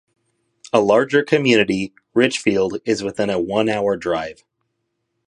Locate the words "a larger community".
0.73-1.93